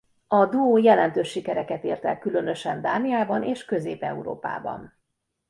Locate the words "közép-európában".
3.65-4.93